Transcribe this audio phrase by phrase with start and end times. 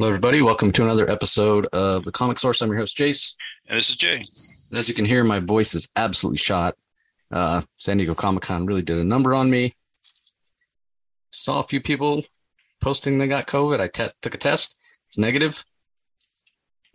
[0.00, 0.42] Hello, everybody.
[0.42, 2.62] Welcome to another episode of The Comic Source.
[2.62, 3.34] I'm your host, Jace.
[3.66, 4.18] And this is Jay.
[4.18, 6.76] And as you can hear, my voice is absolutely shot.
[7.32, 9.74] Uh, San Diego Comic Con really did a number on me.
[11.32, 12.22] Saw a few people
[12.80, 13.80] posting they got COVID.
[13.80, 14.76] I te- took a test.
[15.08, 15.64] It's negative.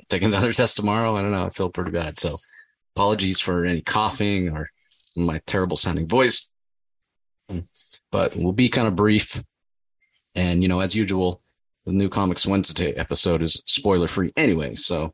[0.07, 1.17] Taking another test tomorrow.
[1.17, 1.45] I don't know.
[1.45, 2.21] I feel pretty bad.
[2.21, 2.39] So
[2.95, 4.69] apologies for any coughing or
[5.13, 6.47] my terrible sounding voice.
[8.13, 9.43] But we'll be kind of brief.
[10.35, 11.42] And, you know, as usual,
[11.85, 14.75] the new Comics Wednesday episode is spoiler free anyway.
[14.75, 15.13] So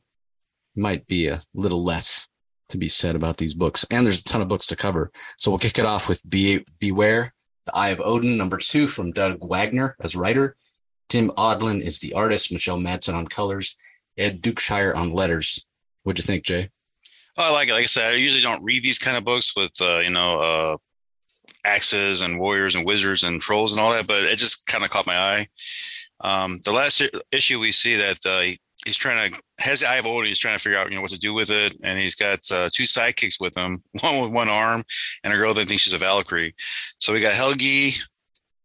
[0.76, 2.28] might be a little less
[2.70, 3.86] to be said about these books.
[3.90, 5.12] And there's a ton of books to cover.
[5.38, 7.34] So we'll kick it off with Be- Beware,
[7.66, 10.56] The Eye of Odin, number two from Doug Wagner as writer.
[11.10, 13.76] Tim Odlin is the artist, Michelle Madsen on colors,
[14.18, 15.66] Ed Dukeshire on letters.
[16.04, 16.70] What'd you think, Jay?
[17.36, 17.74] Oh, I like it.
[17.74, 20.40] Like I said, I usually don't read these kind of books with, uh, you know,
[20.40, 20.78] uh,
[21.66, 24.92] axes and warriors and wizards and trolls and all that, but it just kind of
[24.92, 25.48] caught my eye.
[26.22, 30.06] Um, the last issue we see that uh, he's trying to has the eye of
[30.06, 30.28] Odin.
[30.28, 32.40] He's trying to figure out you know what to do with it, and he's got
[32.52, 34.84] uh, two sidekicks with him, one with one arm,
[35.24, 36.56] and a girl that thinks she's a Valkyrie.
[36.98, 37.94] So we got Helgi,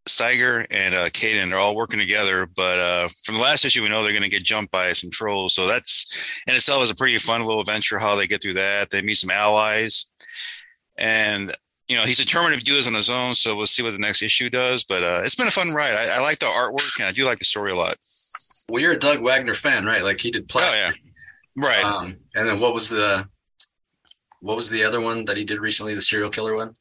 [0.08, 1.50] Steiger, and uh, Caden.
[1.50, 2.46] They're all working together.
[2.46, 5.10] But uh, from the last issue, we know they're going to get jumped by some
[5.10, 5.54] trolls.
[5.54, 7.98] So that's in itself is a pretty fun little adventure.
[7.98, 8.90] How they get through that.
[8.90, 10.10] They meet some allies,
[10.96, 11.54] and
[11.88, 13.34] you know he's determined to do this on his own.
[13.34, 14.84] So we'll see what the next issue does.
[14.84, 15.94] But uh, it's been a fun ride.
[15.94, 17.96] I, I like the artwork, and I do like the story a lot.
[18.68, 20.02] Well, you're a Doug Wagner fan, right?
[20.02, 20.80] Like he did plastic.
[20.80, 21.08] Oh
[21.56, 21.84] yeah, right.
[21.84, 23.28] Um, and then what was the
[24.40, 25.94] what was the other one that he did recently?
[25.94, 26.74] The serial killer one.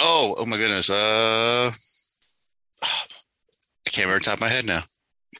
[0.00, 0.88] Oh, oh my goodness.
[0.88, 1.70] Uh,
[2.82, 4.84] I can't remember top of my head now.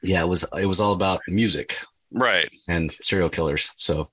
[0.03, 1.77] Yeah, it was it was all about music,
[2.13, 2.49] right?
[2.69, 3.71] And serial killers.
[3.77, 4.07] So, all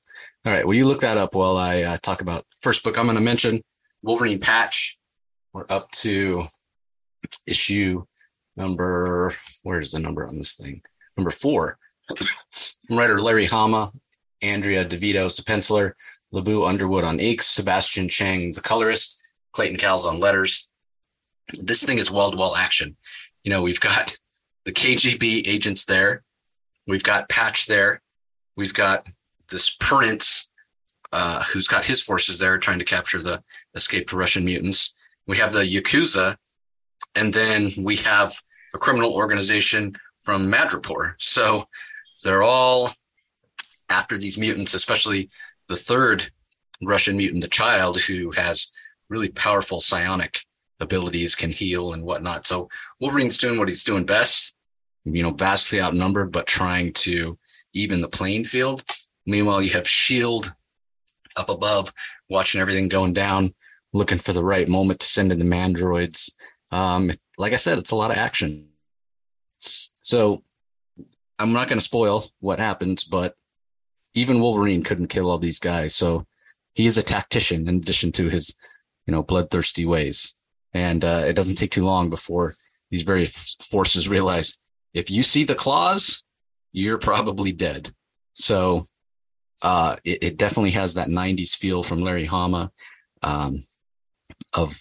[0.45, 3.15] right, well, you look that up while I uh, talk about first book I'm going
[3.15, 3.63] to mention,
[4.01, 4.97] Wolverine Patch.
[5.53, 6.43] We're up to
[7.47, 8.05] issue
[8.55, 9.33] number.
[9.63, 10.81] Where's the number on this thing?
[11.15, 11.77] Number four.
[12.89, 13.91] Writer Larry Hama,
[14.41, 15.93] Andrea DeVito's the penciler,
[16.31, 19.19] Le Beau Underwood on inks, Sebastian Cheng the colorist,
[19.51, 20.67] Clayton Cowles on letters.
[21.53, 22.97] This thing is wall to wall action.
[23.43, 24.17] You know, we've got
[24.65, 26.23] the KGB agents there.
[26.85, 28.01] We've got Patch there.
[28.55, 29.07] We've got
[29.49, 30.46] this Prince,
[31.17, 33.41] uh, who's got his forces there trying to capture the
[33.73, 34.93] escaped Russian mutants.
[35.25, 36.37] We have the Yakuza,
[37.15, 38.39] and then we have
[38.75, 41.15] a criminal organization from Madripoor.
[41.17, 41.65] So
[42.23, 42.91] they're all
[43.89, 45.31] after these mutants, especially
[45.67, 46.29] the third
[46.83, 48.69] Russian mutant, the child, who has
[49.09, 50.45] really powerful psionic
[50.79, 52.45] abilities, can heal and whatnot.
[52.45, 52.69] So
[52.99, 54.55] Wolverine's doing what he's doing best,
[55.03, 57.39] you know, vastly outnumbered, but trying to
[57.73, 58.83] even the playing field.
[59.25, 60.53] Meanwhile, you have Shield
[61.37, 61.93] up above,
[62.29, 63.53] watching everything going down,
[63.93, 66.31] looking for the right moment to send in the mandroids.
[66.71, 68.69] Um, like I said, it's a lot of action.
[69.59, 70.43] So
[71.39, 73.35] I'm not going to spoil what happens, but
[74.13, 75.95] even Wolverine couldn't kill all these guys.
[75.95, 76.25] So
[76.73, 78.55] he is a tactician in addition to his,
[79.05, 80.35] you know, bloodthirsty ways.
[80.73, 82.55] And uh, it doesn't take too long before
[82.89, 84.57] these very forces realize
[84.93, 86.23] if you see the claws,
[86.71, 87.91] you're probably dead.
[88.33, 88.85] So
[89.61, 92.71] uh, it, it, definitely has that 90s feel from Larry Hama
[93.23, 93.57] um,
[94.53, 94.79] of,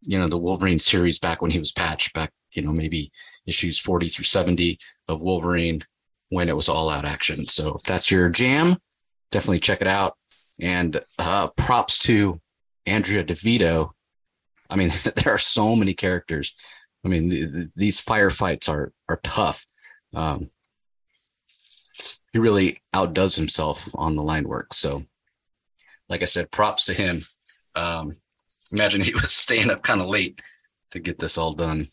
[0.00, 3.12] you know, the Wolverine series back when he was patched back, you know, maybe
[3.46, 5.82] issues 40 through 70 of Wolverine
[6.30, 7.44] when it was all out action.
[7.46, 8.78] So if that's your jam,
[9.30, 10.16] definitely check it out.
[10.60, 12.40] And uh, props to
[12.86, 13.90] Andrea DeVito.
[14.70, 16.54] I mean, there are so many characters.
[17.04, 19.66] I mean, the, the, these firefights are are tough.
[20.14, 20.50] Um,
[22.34, 24.74] he really outdoes himself on the line work.
[24.74, 25.04] So,
[26.08, 27.22] like I said, props to him.
[27.76, 28.12] Um,
[28.72, 30.42] imagine he was staying up kind of late
[30.90, 31.86] to get this all done.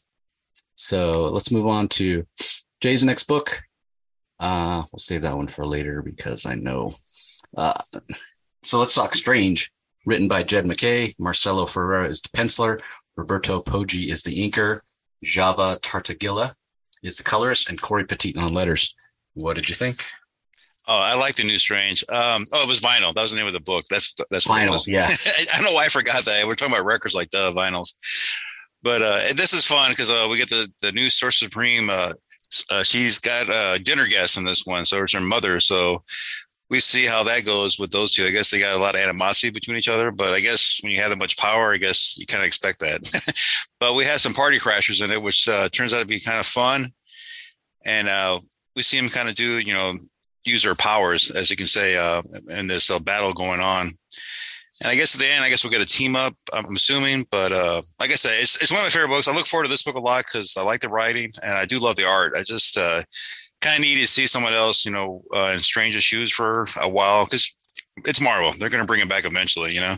[0.73, 2.25] So let's move on to
[2.81, 3.61] Jay's next book.
[4.39, 6.91] Uh, we'll save that one for later because I know.
[7.55, 7.79] Uh,
[8.63, 9.71] so let's talk Strange,
[10.07, 11.13] written by Jed MacKay.
[11.19, 12.81] Marcelo Ferreira is the penciler.
[13.15, 14.79] Roberto Poggi is the inker.
[15.23, 16.55] Java Tartaglia
[17.03, 18.95] is the colorist, and Cory Petit on letters.
[19.35, 20.03] What did you think?
[20.87, 22.03] Oh, I like the new Strange.
[22.09, 23.13] Um, oh, it was vinyl.
[23.13, 23.85] That was the name of the book.
[23.89, 24.83] That's that's vinyl.
[24.87, 25.07] Yeah,
[25.53, 26.45] I don't know why I forgot that.
[26.47, 27.93] We're talking about records like the vinyls,
[28.81, 31.89] but uh, this is fun because uh, we get the the new Sorcerer Supreme.
[31.89, 32.13] Uh,
[32.69, 35.59] uh, she's got a dinner guest in this one, so it's her mother.
[35.59, 36.03] So
[36.69, 38.25] we see how that goes with those two.
[38.25, 40.91] I guess they got a lot of animosity between each other, but I guess when
[40.91, 43.01] you have that much power, I guess you kind of expect that.
[43.79, 46.39] but we had some party crashers in it, which uh, turns out to be kind
[46.39, 46.87] of fun,
[47.85, 48.39] and uh,
[48.75, 49.93] we see them kind of do you know
[50.45, 53.89] use their powers, as you can say, uh, in this uh, battle going on.
[54.81, 56.33] And I guess at the end, I guess we'll get a team up.
[56.51, 59.27] I'm assuming, but uh, like I said, it's, it's one of my favorite books.
[59.27, 61.65] I look forward to this book a lot because I like the writing and I
[61.65, 62.33] do love the art.
[62.35, 63.03] I just uh,
[63.61, 66.89] kind of need to see someone else, you know, uh, in Strange's shoes for a
[66.89, 67.55] while because
[68.05, 68.51] it's Marvel.
[68.57, 69.95] They're going to bring it back eventually, you know.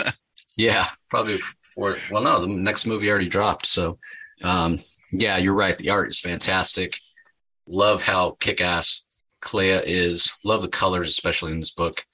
[0.56, 1.40] yeah, probably.
[1.76, 3.98] Well, no, the next movie already dropped, so
[4.44, 4.78] um,
[5.12, 5.78] yeah, you're right.
[5.78, 6.98] The art is fantastic.
[7.66, 9.04] Love how kick-ass
[9.40, 10.34] Clea is.
[10.44, 12.04] Love the colors, especially in this book.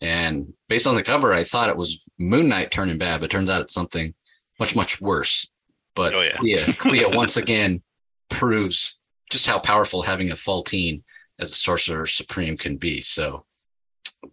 [0.00, 3.48] And based on the cover, I thought it was Moon Knight turning bad, but turns
[3.48, 4.14] out it's something
[4.60, 5.48] much, much worse.
[5.94, 6.32] But oh, yeah.
[6.32, 7.82] Clea, Clea once again
[8.28, 8.98] proves
[9.30, 11.02] just how powerful having a Faltine
[11.40, 13.00] as a sorcerer supreme can be.
[13.00, 13.44] So,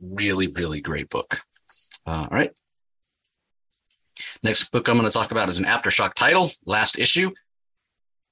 [0.01, 1.41] really, really great book.
[2.05, 2.51] Uh, all right.
[4.41, 7.31] Next book I'm going to talk about is an Aftershock title, last issue.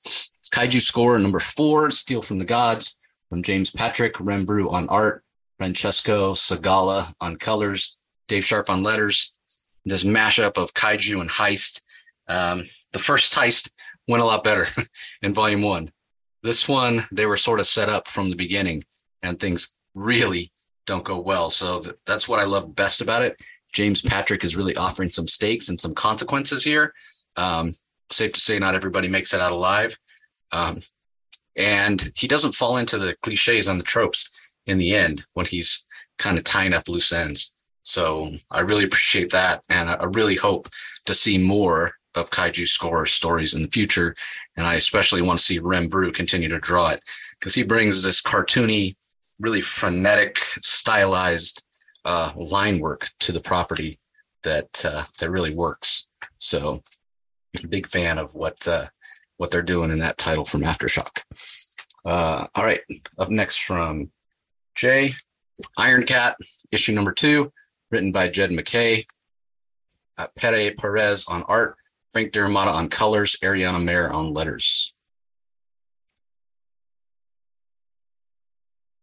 [0.04, 2.98] It's Kaiju Score number four, Steal from the Gods,
[3.32, 5.24] from James Patrick, Rem Broo on art,
[5.58, 7.96] Francesco Segala on colors,
[8.28, 9.34] Dave Sharp on letters.
[9.86, 11.82] This mashup of kaiju and heist.
[12.28, 13.72] Um, the first heist
[14.06, 14.68] went a lot better
[15.22, 15.92] in volume one.
[16.44, 18.84] This one, they were sort of set up from the beginning,
[19.24, 20.52] and things really
[20.86, 21.50] don't go well.
[21.50, 23.42] So th- that's what I love best about it.
[23.72, 26.94] James Patrick is really offering some stakes and some consequences here.
[27.38, 27.72] Um,
[28.12, 29.98] safe to say, not everybody makes it out alive.
[30.52, 30.82] Um,
[31.56, 34.30] and he doesn't fall into the cliches and the tropes
[34.66, 35.86] in the end when he's
[36.18, 37.54] kind of tying up loose ends.
[37.84, 39.64] So I really appreciate that.
[39.70, 40.70] And I really hope
[41.06, 44.16] to see more of Kaiju Score stories in the future.
[44.56, 47.04] And I especially want to see Rem Broo continue to draw it
[47.40, 48.96] because he brings this cartoony,
[49.40, 51.64] really frenetic, stylized
[52.06, 54.00] uh, line work to the property
[54.44, 56.08] that uh, that really works.
[56.38, 56.82] So,
[57.70, 58.88] big fan of what uh,
[59.42, 61.24] what they're doing in that title from Aftershock.
[62.06, 62.82] Uh, all right,
[63.18, 64.12] up next from
[64.76, 65.14] Jay,
[65.78, 66.38] Iron Cat,
[66.72, 67.52] issue number two,
[67.90, 69.08] written by Jed MacKay,
[70.16, 71.76] Uh, Pere Perez on art,
[72.12, 74.94] Frank D'Armata on colors, Ariana Maher on letters.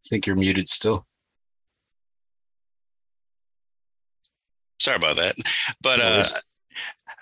[0.06, 1.04] I think you're muted still.
[4.78, 5.34] Sorry about that.
[5.82, 6.26] But uh,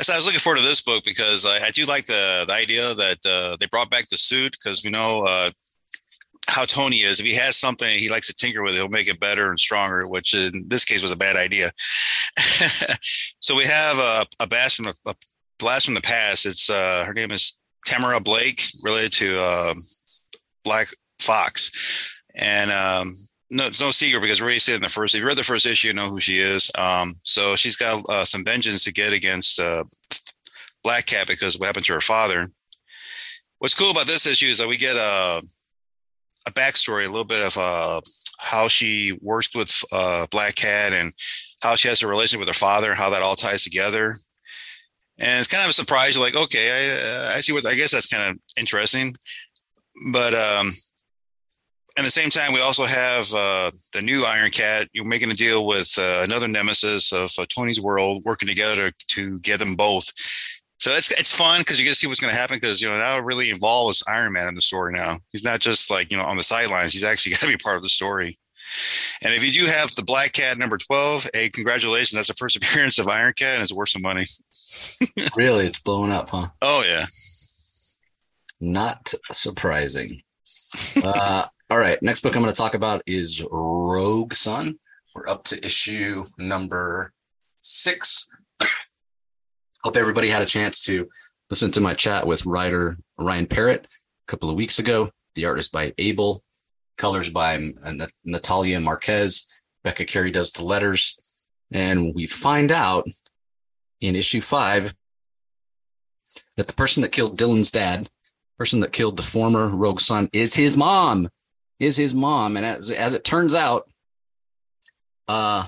[0.00, 2.52] so I was looking forward to this book because I, I do like the, the
[2.52, 5.50] idea that uh, they brought back the suit because we know uh,
[6.48, 7.20] how Tony is.
[7.20, 10.04] If he has something he likes to tinker with, he'll make it better and stronger,
[10.06, 11.72] which in this case was a bad idea.
[13.40, 15.14] so we have a, a blast from the a
[15.58, 16.46] blast from the past.
[16.46, 17.56] It's uh, her name is
[17.86, 19.74] Tamara Blake, related to uh,
[20.64, 20.88] Black
[21.18, 21.70] Fox,
[22.34, 23.14] and um,
[23.50, 25.14] no, it's no secret because we already said in the first.
[25.14, 26.70] If you read the first issue, you know who she is.
[26.76, 29.84] Um, so she's got uh, some vengeance to get against uh,
[30.82, 32.46] Black Cat because what happened to her father.
[33.58, 35.42] What's cool about this issue is that we get a
[36.46, 38.00] a backstory, a little bit of uh,
[38.40, 41.12] how she works with uh, Black Cat and
[41.60, 44.16] how she has a relationship with her father, and how that all ties together.
[45.18, 46.14] And it's kind of a surprise.
[46.14, 47.66] You're like, okay, I, I see what.
[47.66, 49.14] I guess that's kind of interesting.
[50.12, 50.72] But um,
[51.96, 54.88] at the same time, we also have uh, the new Iron Cat.
[54.92, 59.38] You're making a deal with uh, another nemesis of uh, Tony's World, working together to
[59.40, 60.12] get them both.
[60.78, 62.90] So it's it's fun because you get to see what's going to happen because you
[62.90, 64.92] know now it really involves Iron Man in the story.
[64.92, 67.56] Now he's not just like you know on the sidelines; he's actually got to be
[67.56, 68.36] part of the story.
[69.22, 72.12] And if you do have the Black Cat number twelve, hey, congratulations!
[72.12, 74.26] That's the first appearance of Iron Cat, and it's worth some money.
[75.36, 76.46] really, it's blowing up, huh?
[76.60, 77.06] Oh yeah.
[78.60, 80.22] Not surprising.
[81.02, 84.78] Uh, all right, next book I'm going to talk about is Rogue Sun.
[85.14, 87.12] We're up to issue number
[87.60, 88.28] six.
[89.82, 91.08] Hope everybody had a chance to
[91.50, 95.10] listen to my chat with writer Ryan Parrott a couple of weeks ago.
[95.34, 96.44] The art is by Abel,
[96.96, 99.46] colors by uh, Natalia Marquez.
[99.82, 101.18] Becca Carey does the letters.
[101.72, 103.08] And we find out
[104.00, 104.94] in issue five
[106.56, 108.08] that the person that killed Dylan's dad,
[108.56, 111.28] person that killed the former Rogue Sun, is his mom
[111.78, 112.56] is his mom.
[112.56, 113.88] And as, as it turns out,
[115.28, 115.66] uh,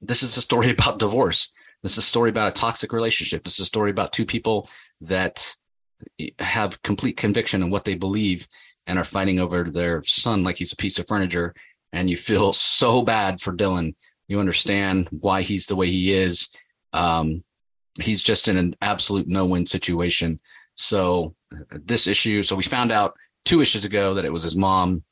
[0.00, 1.52] this is a story about divorce.
[1.82, 3.44] This is a story about a toxic relationship.
[3.44, 4.68] This is a story about two people
[5.00, 5.56] that
[6.38, 8.46] have complete conviction in what they believe
[8.86, 11.54] and are fighting over their son like he's a piece of furniture.
[11.92, 13.94] And you feel so bad for Dylan.
[14.28, 16.48] You understand why he's the way he is.
[16.92, 17.42] Um,
[18.00, 20.40] he's just in an absolute no win situation.
[20.74, 21.34] So,
[21.70, 25.04] this issue, so we found out two issues ago that it was his mom.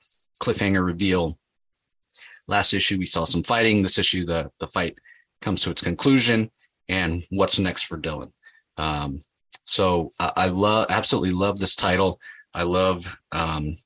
[0.43, 1.39] Cliffhanger reveal.
[2.47, 3.83] Last issue we saw some fighting.
[3.83, 4.99] This issue the the fight
[5.41, 6.51] comes to its conclusion,
[6.89, 8.33] and what's next for Dylan.
[8.77, 9.19] Um,
[9.65, 12.19] so I, I love absolutely love this title.
[12.55, 13.77] I love um,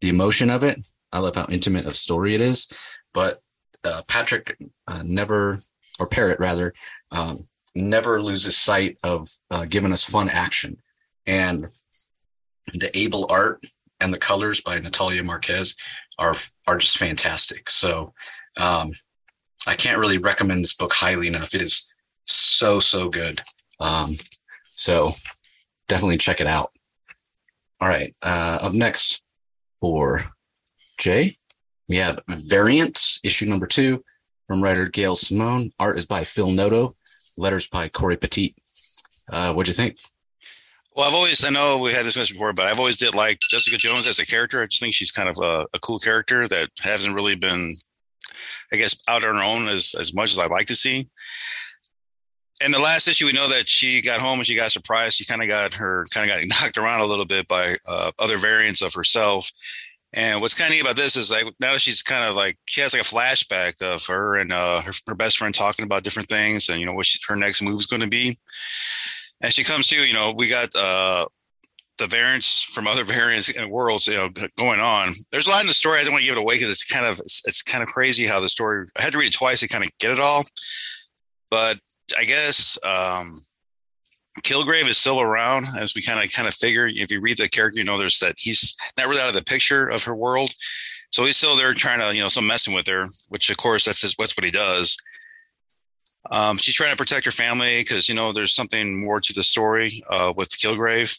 [0.00, 0.78] the emotion of it.
[1.12, 2.70] I love how intimate of story it is.
[3.12, 3.38] But
[3.84, 5.58] uh, Patrick uh, never,
[5.98, 6.72] or Parrott rather,
[7.10, 10.76] um, never loses sight of uh, giving us fun action.
[11.26, 11.68] And
[12.74, 13.64] the able art
[14.00, 15.74] and the colors by Natalia Marquez
[16.18, 16.34] are
[16.66, 17.70] are just fantastic.
[17.70, 18.12] So
[18.56, 18.92] um,
[19.66, 21.54] I can't really recommend this book highly enough.
[21.54, 21.88] It is
[22.26, 23.42] so so good.
[23.80, 24.16] Um,
[24.74, 25.12] so
[25.88, 26.72] definitely check it out.
[27.80, 29.22] All right, uh, up next
[29.80, 30.24] for
[30.98, 31.36] Jay,
[31.88, 34.04] we have Variants issue number two
[34.46, 35.72] from writer Gail Simone.
[35.78, 36.94] Art is by Phil Noto.
[37.36, 38.54] Letters by Cory Petit.
[39.28, 39.98] Uh, what'd you think?
[40.94, 43.38] Well, I've always, I know we had this discussion before, but I've always did like
[43.40, 44.62] Jessica Jones as a character.
[44.62, 47.74] I just think she's kind of a, a cool character that hasn't really been,
[48.72, 51.08] I guess, out on her own as, as much as I'd like to see.
[52.62, 55.16] In the last issue, we know that she got home and she got surprised.
[55.16, 58.12] She kind of got her, kind of got knocked around a little bit by uh,
[58.18, 59.50] other variants of herself.
[60.12, 62.58] And what's kind of neat about this is like now that she's kind of like
[62.66, 66.04] she has like a flashback of her and uh, her, her best friend talking about
[66.04, 68.38] different things and you know what she, her next move is going to be
[69.42, 71.26] and she comes to you know we got uh
[71.98, 75.66] the variants from other variants and worlds you know going on there's a lot in
[75.66, 77.82] the story i don't want to give it away because it's kind of it's, kind
[77.82, 80.12] of crazy how the story i had to read it twice to kind of get
[80.12, 80.44] it all
[81.50, 81.78] but
[82.16, 83.38] i guess um
[84.40, 86.86] Kilgrave is still around, as we kind of kind of figure.
[86.86, 89.44] If you read the character, you know there's that he's not really out of the
[89.44, 90.50] picture of her world,
[91.10, 93.06] so he's still there trying to you know some messing with her.
[93.28, 94.96] Which of course that's his, that's what he does.
[96.30, 99.42] Um, she's trying to protect her family because you know there's something more to the
[99.42, 101.18] story uh, with Kilgrave,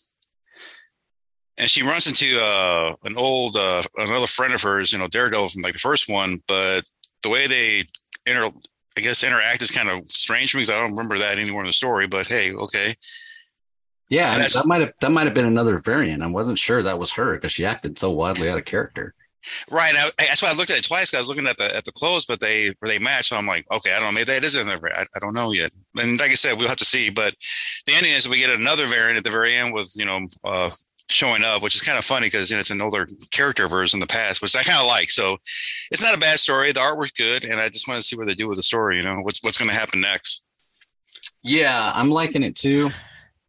[1.58, 5.50] and she runs into uh, an old uh, another friend of hers, you know Daredevil
[5.50, 6.84] from like the first one, but
[7.22, 7.86] the way they
[8.26, 8.50] inter
[8.98, 11.62] I guess interact is kind of strange for me because I don't remember that anywhere
[11.62, 12.08] in the story.
[12.08, 12.96] But hey, okay.
[14.10, 16.22] Yeah, that might have that might have been another variant.
[16.22, 19.16] I wasn't sure that was her because she acted so wildly out of character.
[19.70, 19.94] Right.
[19.96, 21.14] I, that's why I looked at it twice.
[21.14, 23.30] I was looking at the at the clothes, but they they match.
[23.30, 24.12] So I'm like, okay, I don't know.
[24.14, 24.68] Maybe that is in.
[24.68, 25.72] I, I don't know yet.
[25.98, 27.10] And like I said, we'll have to see.
[27.10, 27.36] But
[27.86, 30.70] the ending is we get another variant at the very end with you know uh,
[31.10, 33.98] showing up, which is kind of funny because you know it's an older character version
[33.98, 35.10] in the past, which I kind of like.
[35.10, 35.38] So
[35.92, 36.72] it's not a bad story.
[36.72, 38.98] The artwork's good, and I just want to see what they do with the story.
[38.98, 40.44] You know, what's what's going to happen next.
[41.44, 42.90] Yeah, I'm liking it too.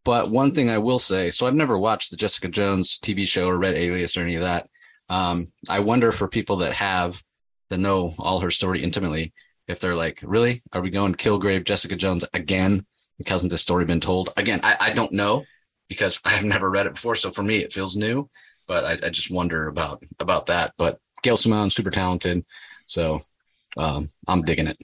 [0.03, 3.47] But one thing I will say, so I've never watched the Jessica Jones TV show
[3.47, 4.69] or read Alias or any of that.
[5.09, 7.21] Um, I wonder for people that have
[7.69, 9.33] that know all her story intimately,
[9.67, 12.85] if they're like, really, are we going Kilgrave Jessica Jones again?
[13.17, 14.59] Because hasn't this story been told again?
[14.63, 15.45] I, I don't know
[15.87, 18.29] because I've never read it before, so for me it feels new.
[18.67, 20.73] But I, I just wonder about about that.
[20.77, 22.43] But Gail Simone, super talented,
[22.87, 23.21] so
[23.77, 24.77] um, I'm digging it.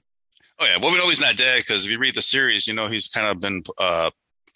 [0.60, 2.75] Oh yeah, well we know he's not dead because if you read the series, you
[2.75, 4.12] know he's kind of been uh,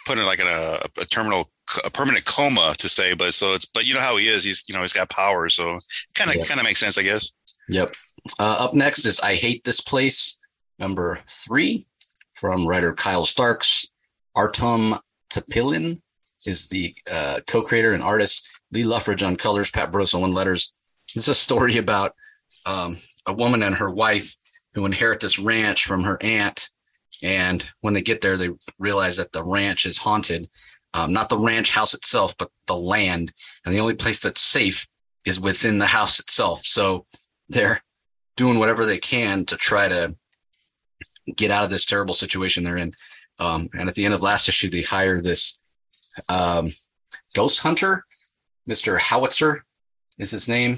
[0.06, 1.50] put in like in a, a terminal
[1.84, 4.44] a permanent coma to say, but so it's but you know how he is.
[4.44, 5.80] He's you know he's got power, so
[6.14, 7.32] kind of kind of makes sense, I guess.
[7.70, 7.92] Yep.
[8.40, 10.40] Uh, up next is I hate this place,
[10.80, 11.86] number three,
[12.34, 13.88] from writer Kyle Starks.
[14.36, 14.96] Artem
[15.30, 16.02] Topilin
[16.46, 18.48] is the uh, co-creator and artist.
[18.72, 20.74] Lee Loughridge on colors, Pat Brosseau on letters.
[21.14, 22.14] This is a story about
[22.66, 24.36] um, a woman and her wife
[24.74, 26.70] who inherit this ranch from her aunt.
[27.24, 30.50] And when they get there, they realize that the ranch is haunted
[30.96, 33.34] um, not the ranch house itself, but the land.
[33.66, 34.88] And the only place that's safe
[35.26, 36.62] is within the house itself.
[36.64, 37.06] So
[37.50, 37.82] they're
[38.38, 40.16] doing whatever they can to try to
[41.36, 42.94] get out of this terrible situation they're in.
[43.40, 45.60] Um, and at the end of last issue, they hire this
[46.30, 46.72] um,
[47.34, 48.06] ghost hunter,
[48.70, 48.98] Mr.
[48.98, 49.66] Howitzer
[50.18, 50.78] is his name,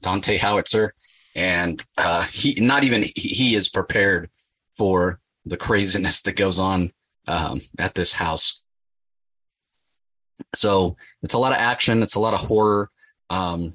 [0.00, 0.94] Dante Howitzer.
[1.36, 4.30] And uh, he, not even he, is prepared
[4.76, 6.92] for the craziness that goes on
[7.28, 8.63] um, at this house.
[10.54, 12.02] So it's a lot of action.
[12.02, 12.90] It's a lot of horror.
[13.30, 13.74] Um,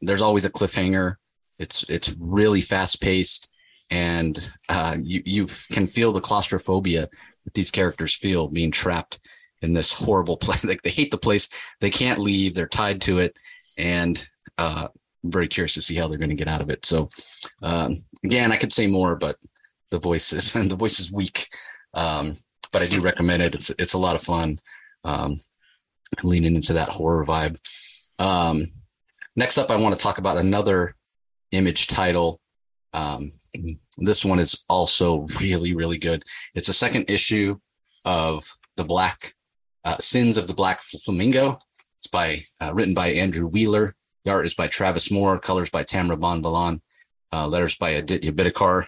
[0.00, 1.16] there's always a cliffhanger.
[1.58, 3.48] It's it's really fast paced,
[3.90, 7.08] and uh, you you can feel the claustrophobia
[7.44, 9.18] that these characters feel being trapped
[9.60, 10.64] in this horrible place.
[10.64, 11.48] Like they hate the place.
[11.80, 12.54] They can't leave.
[12.54, 13.36] They're tied to it,
[13.78, 14.26] and
[14.58, 14.88] uh,
[15.24, 16.84] I'm very curious to see how they're going to get out of it.
[16.84, 17.08] So
[17.62, 19.36] um, again, I could say more, but
[19.90, 21.48] the voice is the voice is weak.
[21.94, 22.34] Um,
[22.72, 23.54] but I do recommend it.
[23.54, 24.58] It's it's a lot of fun.
[25.04, 25.36] Um,
[26.22, 27.56] leaning into that horror vibe.
[28.18, 28.68] Um,
[29.36, 30.96] next up, I want to talk about another
[31.52, 32.40] image title.
[32.92, 33.32] Um,
[33.98, 36.24] this one is also really, really good.
[36.54, 37.58] It's a second issue
[38.04, 39.32] of the Black
[39.84, 41.58] uh, Sins of the Black Flamingo.
[41.98, 43.94] It's by uh, written by Andrew Wheeler.
[44.24, 45.38] The art is by Travis Moore.
[45.38, 46.80] Colors by Tamra Bonvillain.
[47.32, 48.86] Uh, letters by Aditya Bidikar.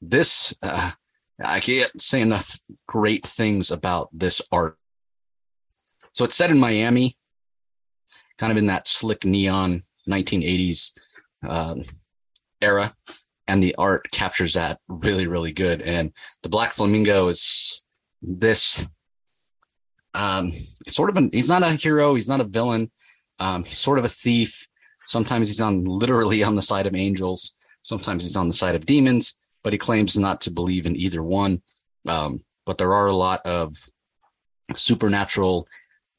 [0.00, 0.92] This uh,
[1.42, 4.76] I can't say enough great things about this art.
[6.12, 7.16] So it's set in Miami,
[8.38, 10.92] kind of in that slick neon 1980s
[11.46, 11.82] um,
[12.60, 12.94] era.
[13.48, 15.82] And the art captures that really, really good.
[15.82, 17.84] And the Black Flamingo is
[18.22, 18.86] this
[20.14, 20.52] um,
[20.86, 22.90] sort of an, he's not a hero, he's not a villain.
[23.38, 24.68] Um, he's sort of a thief.
[25.06, 27.56] Sometimes he's on literally on the side of angels.
[27.82, 31.22] Sometimes he's on the side of demons, but he claims not to believe in either
[31.22, 31.62] one.
[32.06, 33.76] Um, but there are a lot of
[34.76, 35.66] supernatural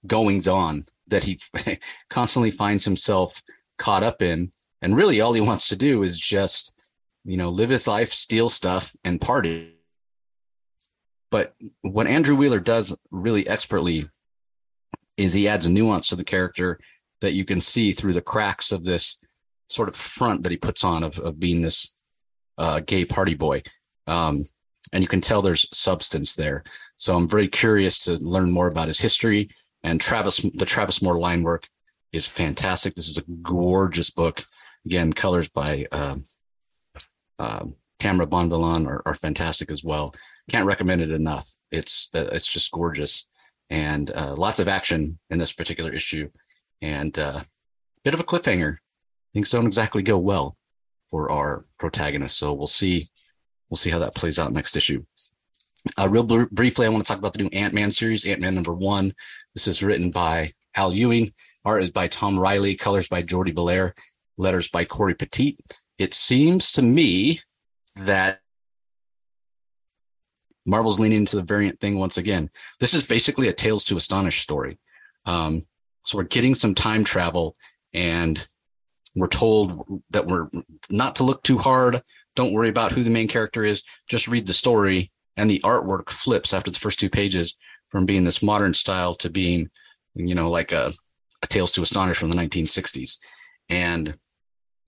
[0.08, 1.40] goings on that he
[2.10, 3.42] constantly finds himself
[3.78, 4.52] caught up in.
[4.82, 6.76] And really, all he wants to do is just,
[7.24, 9.76] you know, live his life, steal stuff, and party.
[11.32, 14.10] But what Andrew Wheeler does really expertly
[15.18, 16.80] is he adds a nuance to the character
[17.22, 19.20] that you can see through the cracks of this
[19.68, 21.96] sort of front that he puts on of, of being this
[22.58, 23.62] uh, gay party boy.
[24.08, 24.44] Um,
[24.92, 26.64] and you can tell there's substance there.
[26.98, 29.50] So I'm very curious to learn more about his history.
[29.84, 31.68] And Travis, the Travis Moore line work
[32.12, 32.96] is fantastic.
[32.96, 34.44] This is a gorgeous book.
[34.86, 36.18] Again, colors by uh,
[37.40, 37.66] uh,
[38.00, 40.14] Tamara Bonvillain are, are, fantastic as well.
[40.50, 41.50] Can't recommend it enough.
[41.72, 43.26] It's uh, it's just gorgeous
[43.70, 46.30] and uh, lots of action in this particular issue,
[46.82, 47.44] and a uh,
[48.04, 48.78] bit of a cliffhanger.
[49.34, 50.58] Things don't exactly go well
[51.10, 53.10] for our protagonist, so we'll see
[53.70, 55.04] we'll see how that plays out next issue.
[56.00, 58.42] Uh, real br- briefly, I want to talk about the new Ant Man series, Ant
[58.42, 59.14] Man number one.
[59.54, 61.34] This is written by Al Ewing.
[61.66, 62.76] Art is by Tom Reilly.
[62.76, 63.94] Colors by Jordie Bellaire.
[64.38, 65.58] Letters by Cory Petit.
[65.98, 67.40] It seems to me
[67.96, 68.40] that
[70.66, 72.50] Marvel's leaning into the variant thing once again.
[72.80, 74.80] This is basically a Tales to Astonish story.
[75.26, 75.62] Um,
[76.06, 77.56] so we're getting some time travel,
[77.94, 78.46] and
[79.16, 80.50] we're told that we're
[80.90, 82.02] not to look too hard
[82.36, 83.84] don't worry about who the main character is.
[84.08, 85.12] Just read the story.
[85.36, 87.56] And the artwork flips after the first two pages
[87.94, 89.70] from being this modern style to being,
[90.16, 90.92] you know, like a,
[91.44, 93.20] a Tales to Astonish from the 1960s.
[93.70, 94.18] And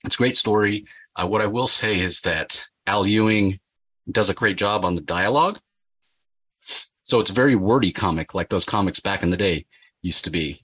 [0.03, 0.87] it's a great story.
[1.15, 3.59] Uh, what I will say is that Al Ewing
[4.11, 5.59] does a great job on the dialogue.
[7.03, 9.67] So it's very wordy comic, like those comics back in the day
[10.01, 10.59] used to be.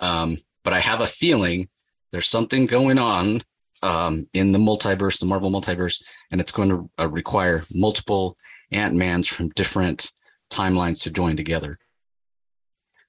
[0.00, 1.68] Um, but I have a feeling
[2.10, 3.44] there's something going on
[3.84, 6.02] um, in the multiverse, the Marvel multiverse,
[6.32, 8.36] and it's going to uh, require multiple
[8.72, 10.10] Ant Mans from different
[10.50, 11.78] timelines to join together.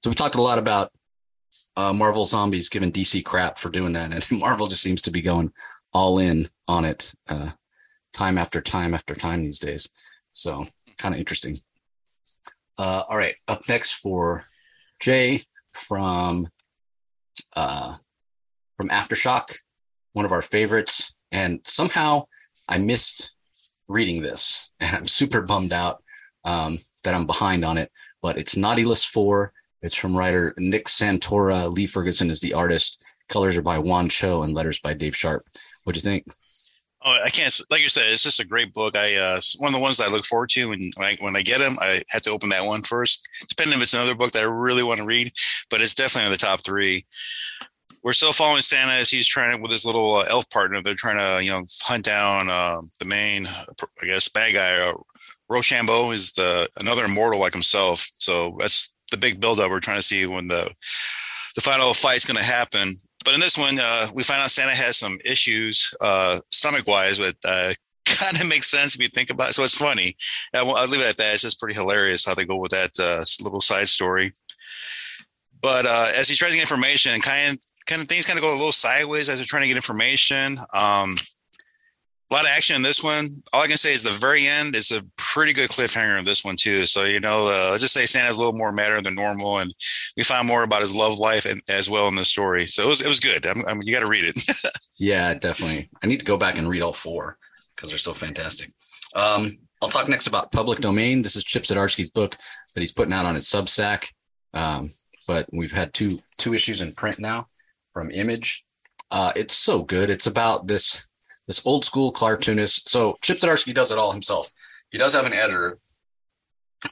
[0.06, 0.92] So we talked a lot about
[1.76, 5.20] uh, Marvel Zombies giving DC crap for doing that, and Marvel just seems to be
[5.20, 5.50] going
[5.92, 7.50] all in on it, uh,
[8.12, 9.88] time after time after time these days.
[10.30, 11.58] So kind of interesting.
[12.78, 14.44] Uh, all right, up next for
[15.00, 15.40] Jay
[15.72, 16.50] from
[17.56, 17.96] uh,
[18.76, 19.56] from Aftershock
[20.12, 21.16] one of our favorites.
[21.32, 22.26] And somehow
[22.68, 23.34] I missed
[23.88, 26.00] reading this, and I'm super bummed out
[26.44, 27.90] um, that I'm behind on it.
[28.22, 29.52] But it's Naughty List 4.
[29.86, 31.72] It's from writer Nick Santora.
[31.74, 33.02] Lee Ferguson is the artist.
[33.28, 35.42] Colors are by Juancho and letters by Dave Sharp.
[35.84, 36.26] What do you think?
[37.04, 37.58] Oh, I can't.
[37.70, 38.96] Like you said, it's just a great book.
[38.96, 41.42] I uh, one of the ones I look forward to, and when I, when I
[41.42, 43.26] get them, I had to open that one first.
[43.48, 45.32] Depending if it's another book that I really want to read,
[45.70, 47.04] but it's definitely in the top three
[48.06, 50.80] we're still following Santa as he's trying with his little uh, elf partner.
[50.80, 54.76] They're trying to, you know, hunt down uh, the main, I guess, bad guy.
[54.76, 54.94] Uh,
[55.48, 58.08] Rochambeau is the another immortal like himself.
[58.18, 59.70] So that's the big buildup.
[59.70, 60.70] We're trying to see when the
[61.54, 62.92] the final fight's going to happen.
[63.24, 67.18] But in this one, uh, we find out Santa has some issues uh, stomach wise,
[67.18, 67.72] but uh,
[68.04, 69.52] kind of makes sense if you think about it.
[69.54, 70.16] So it's funny.
[70.54, 71.34] I'll, I'll leave it at that.
[71.34, 74.32] It's just pretty hilarious how they go with that uh, little side story.
[75.60, 78.42] But uh, as he tries to get information, kind of kind of things kind of
[78.42, 80.58] go a little sideways as they're trying to get information.
[80.74, 81.16] Um,
[82.30, 83.28] a lot of action in this one.
[83.52, 86.44] All I can say is the very end is a pretty good cliffhanger in this
[86.44, 86.86] one too.
[86.86, 89.72] So you know, uh, just say Santa's a little more matter than normal, and
[90.16, 92.66] we find more about his love life and, as well in the story.
[92.66, 93.46] So it was it was good.
[93.46, 94.40] I'm, I'm, you got to read it.
[94.98, 95.88] yeah, definitely.
[96.02, 97.38] I need to go back and read all four
[97.74, 98.72] because they're so fantastic.
[99.14, 101.22] Um, I'll talk next about Public Domain.
[101.22, 102.34] This is Chip Zdarsky's book
[102.74, 104.06] that he's putting out on his Substack.
[104.52, 104.88] Um,
[105.28, 107.46] but we've had two two issues in print now
[107.92, 108.64] from Image.
[109.12, 110.10] Uh, it's so good.
[110.10, 111.06] It's about this
[111.46, 112.88] this old school cartoonist.
[112.88, 114.50] So Chip Zdarsky does it all himself.
[114.90, 115.78] He does have an editor,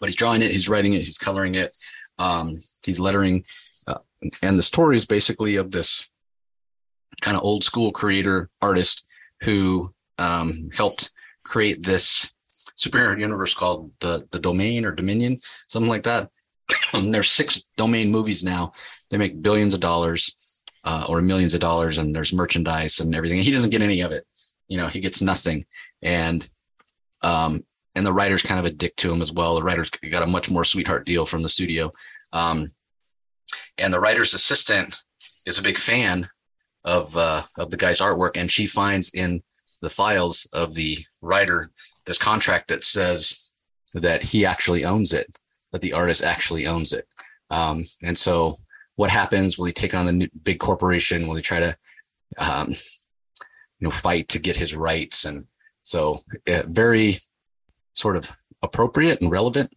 [0.01, 1.75] but he's drawing it, he's writing it, he's coloring it,
[2.19, 3.45] um, he's lettering,
[3.87, 3.99] uh,
[4.43, 6.09] and the story is basically of this
[7.21, 9.05] kind of old school creator artist
[9.43, 11.11] who um, helped
[11.45, 12.33] create this
[12.77, 15.39] superhero universe called the the Domain or Dominion,
[15.69, 16.31] something like that.
[16.93, 18.73] there's six Domain movies now.
[19.11, 20.37] They make billions of dollars
[20.85, 23.41] uh, or millions of dollars and there's merchandise and everything.
[23.41, 24.25] He doesn't get any of it.
[24.69, 25.67] You know, he gets nothing.
[26.03, 26.49] And,
[27.23, 29.55] um, and the writer's kind of a dick to him as well.
[29.55, 31.93] The writer's got a much more sweetheart deal from the studio.
[32.33, 32.73] Um,
[33.79, 34.97] and the writer's assistant
[35.47, 36.29] is a big fan
[36.85, 38.37] of, uh, of the guy's artwork.
[38.37, 39.43] And she finds in
[39.81, 41.71] the files of the writer
[42.07, 43.53] this contract that says
[43.95, 45.27] that he actually owns it,
[45.73, 47.07] that the artist actually owns it.
[47.51, 48.57] Um, and so
[48.97, 49.57] what happens?
[49.57, 51.29] Will he take on the big corporation?
[51.29, 51.77] Will he try to,
[52.39, 52.75] um,
[53.85, 55.25] know, fight to get his rights?
[55.25, 55.47] And
[55.83, 57.19] so, uh, very
[57.95, 58.31] sort of
[58.63, 59.73] appropriate and relevant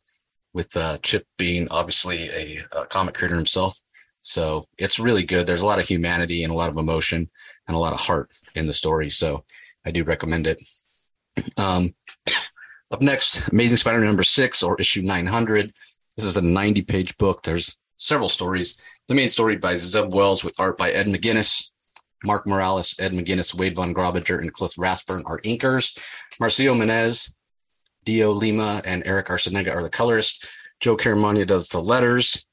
[0.54, 3.80] with uh, Chip being obviously a, a, comic creator himself.
[4.24, 5.46] So it's really good.
[5.46, 7.30] There's a lot of humanity and a lot of emotion
[7.68, 9.10] and a lot of heart in the story.
[9.10, 9.46] So
[9.86, 10.62] I do recommend it.
[11.58, 11.94] Um,
[12.92, 15.74] up next, Amazing Spider-Man number six or issue 900.
[16.16, 17.44] This is a 90 page book.
[17.44, 18.80] There's several stories.
[19.08, 21.70] The main story by Zeb Wells with art by Ed McGuinness.
[22.24, 25.98] Mark Morales, Ed McGuinness, Wade Von Grawbadger, and Cliff Rathburn are inkers.
[26.42, 27.34] Marcio Menyz,
[28.04, 30.46] Dio Lima, and Eric Arciniega are the colorists.
[30.80, 32.46] Joe Caramagna does the letters.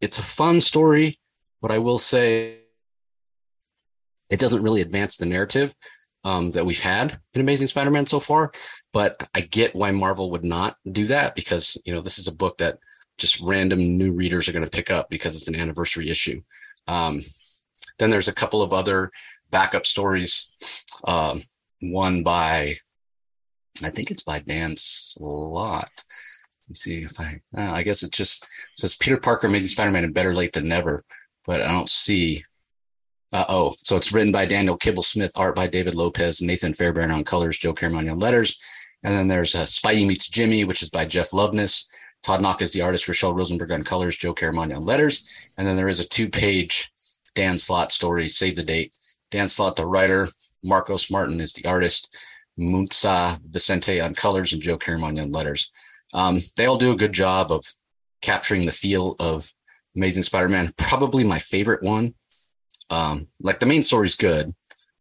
[0.00, 1.18] It's a fun story,
[1.60, 2.58] but I will say
[4.30, 5.74] it doesn't really advance the narrative
[6.24, 8.52] um, that we've had in Amazing Spider-Man so far.
[8.92, 12.34] But I get why Marvel would not do that because you know this is a
[12.34, 12.78] book that
[13.18, 16.42] just random new readers are going to pick up because it's an anniversary issue.
[16.86, 17.20] Um,
[17.98, 19.10] then there's a couple of other
[19.50, 20.52] backup stories.
[21.04, 21.44] Um,
[21.80, 22.76] one by,
[23.82, 25.90] I think it's by Dan Slott.
[26.64, 30.04] Let me see if I, uh, I guess it just says Peter Parker, Amazing Spider-Man,
[30.04, 31.04] and Better Late Than Never,
[31.46, 32.44] but I don't see.
[33.32, 37.24] Uh, oh, so it's written by Daniel Kibblesmith, art by David Lopez, Nathan Fairbairn on
[37.24, 38.58] colors, Joe Caramagna on letters.
[39.02, 41.86] And then there's uh, Spidey Meets Jimmy, which is by Jeff Loveness.
[42.22, 45.28] Todd Nauck is the artist, Rochelle Rosenberg on colors, Joe Caramagna on letters.
[45.58, 46.90] And then there is a two page
[47.34, 48.92] Dan Slott story, Save the Date.
[49.30, 50.28] Dan Slott, the writer,
[50.62, 52.16] Marcos Martin is the artist,
[52.58, 55.70] Muntsa Vicente on colors, and Joe Caramagna on letters.
[56.12, 57.64] Um, they all do a good job of
[58.22, 59.52] capturing the feel of
[59.96, 60.72] Amazing Spider-Man.
[60.78, 62.14] Probably my favorite one.
[62.90, 64.54] Um, like the main story is good,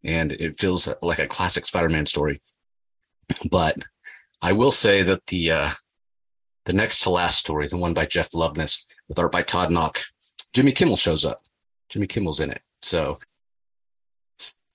[0.03, 2.41] and it feels like a classic Spider-Man story.
[3.51, 3.77] But
[4.41, 5.69] I will say that the uh,
[6.65, 10.01] the next to last story, the one by Jeff Loveness with art by Todd Nauck,
[10.53, 11.41] Jimmy Kimmel shows up.
[11.93, 12.61] Jimmy Kimmel's in it.
[12.81, 13.19] So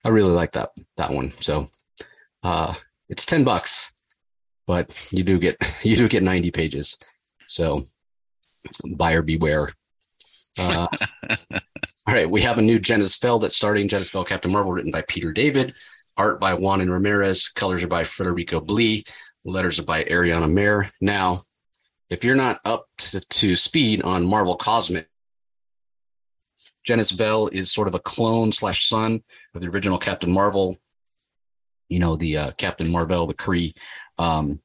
[0.04, 1.32] I really like that that one.
[1.32, 1.66] So
[2.44, 2.74] uh
[3.08, 3.92] it's 10 bucks,
[4.68, 6.96] but you do get you do get 90 pages.
[7.48, 7.82] So
[8.94, 9.72] buyer beware.
[10.60, 10.86] Uh,
[12.06, 14.90] all right, we have a new Genis Vell that's starting Genis Vell Captain Marvel, written
[14.90, 15.74] by Peter David,
[16.16, 19.04] art by Juanan Ramirez, colors are by Federico Blee,
[19.44, 20.88] letters are by Ariana Maher.
[21.00, 21.42] Now,
[22.10, 25.08] if you're not up to, to speed on Marvel Cosmic,
[26.88, 29.22] Genis Vell is sort of a clone slash son
[29.54, 30.78] of the original Captain Marvel.
[31.90, 33.74] You know, the uh, Captain Marvel, the Kree.
[34.16, 34.60] Um,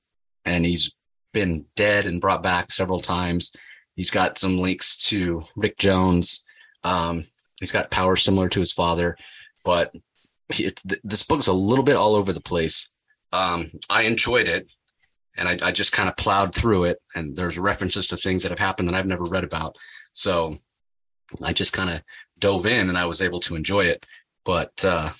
[0.45, 0.95] and he's
[1.33, 3.53] been dead and brought back several times.
[3.97, 6.45] He's got some links to Rick Jones.
[6.85, 7.25] Um,
[7.59, 9.17] he's got power similar to his father,
[9.65, 9.93] but
[10.47, 12.89] he, th- this book's a little bit all over the place.
[13.33, 14.71] Um, I enjoyed it,
[15.35, 16.99] and I, I just kind of plowed through it.
[17.15, 19.75] And there's references to things that have happened that I've never read about.
[20.13, 20.57] So
[21.41, 22.01] I just kind of
[22.39, 24.05] dove in and I was able to enjoy it.
[24.45, 25.11] But uh,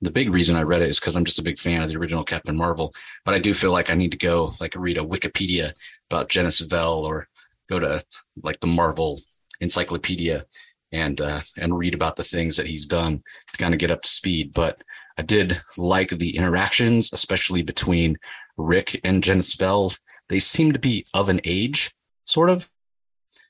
[0.00, 1.96] the big reason I read it is because I'm just a big fan of the
[1.96, 2.92] original Captain Marvel.
[3.24, 5.72] But I do feel like I need to go like read a Wikipedia
[6.10, 7.28] about Genis Vell or
[7.68, 8.04] go to
[8.42, 9.20] like the Marvel
[9.60, 10.44] Encyclopedia
[10.90, 14.02] and uh, and read about the things that he's done to kind of get up
[14.02, 14.52] to speed.
[14.54, 14.82] But
[15.16, 18.18] I did like the interactions, especially between
[18.56, 19.92] Rick and Genis Vell.
[20.28, 22.68] They seem to be of an age, sort of.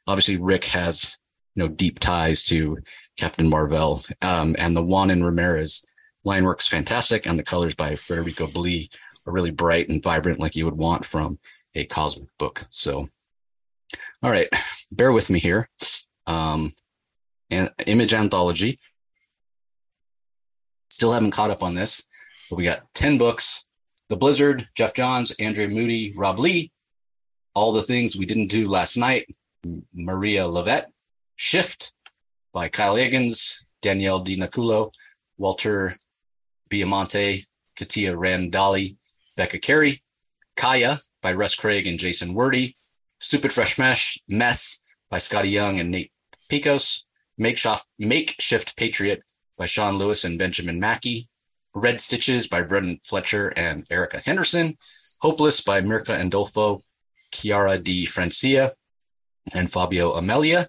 [0.07, 1.17] Obviously, Rick has
[1.55, 2.79] you know deep ties to
[3.17, 5.85] Captain Marvel, um, and the Juanan Ramirez
[6.25, 8.91] line works fantastic, and the colors by Federico Blee
[9.27, 11.39] are really bright and vibrant, like you would want from
[11.75, 12.65] a cosmic book.
[12.71, 13.09] So,
[14.23, 14.49] all right,
[14.93, 15.69] bear with me here.
[16.27, 16.73] Um,
[17.53, 18.79] and image anthology.
[20.91, 22.03] Still haven't caught up on this,
[22.49, 23.65] but we got 10 books
[24.09, 26.71] The Blizzard, Geoff Johns, Andre Moody, Rob Leigh,
[27.55, 29.35] All the Things We Didn't Do Last Night,
[29.95, 30.85] Maria Llovet,
[31.37, 31.93] Shift
[32.53, 34.93] by Kyle Egan's, Danielle Di Nicuolo,
[35.39, 35.97] Walter
[36.71, 37.45] Baiamonte,
[37.77, 38.97] Katia Ranalli,
[39.37, 40.03] Becca Carey,
[40.57, 42.77] Kaya by Russ Craig and Jason Wordie,
[43.19, 46.13] Stupid Fresh Mesh, Mess by Skottie Young and Nate
[46.51, 47.05] Piekos,
[47.39, 49.23] Makeshift, Makeshift Patriot
[49.59, 51.29] by Sean Lewis and Benjamin Mackey,
[51.75, 54.77] Red Stitches by Brenden Fletcher and Erica Henderson,
[55.21, 56.83] Hopeless by Mirka Andolfo,
[57.31, 58.71] Chiara Di Francia,
[59.55, 60.67] and Fabio Amelia,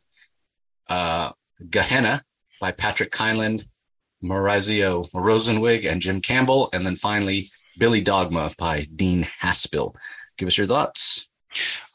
[0.89, 1.31] uh,
[1.69, 2.21] Gehenna
[2.59, 3.65] by Patrick Kindlon,
[4.23, 6.69] Maurizio Rosenzweig, and Jim Campbell.
[6.73, 9.95] And then finally, Billy Dogma by Dean Haspiel.
[10.37, 11.29] Give us your thoughts.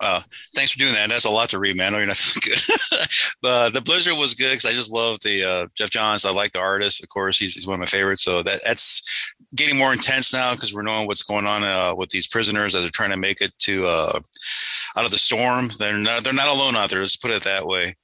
[0.01, 0.21] Uh,
[0.55, 1.09] thanks for doing that.
[1.09, 1.95] That's a lot to read, man.
[1.95, 2.61] I you're not good.
[3.43, 6.25] but the Blizzard was good because I just love the uh, Geoff Johns.
[6.25, 7.39] I like the artist, of course.
[7.39, 8.23] He's, he's one of my favorites.
[8.23, 9.03] So that that's
[9.55, 12.83] getting more intense now because we're knowing what's going on uh, with these prisoners as
[12.83, 14.21] they're trying to make it to uh,
[14.97, 15.71] out of the storm.
[15.79, 17.01] They're not they're not alone out there.
[17.01, 17.95] Let's put it that way.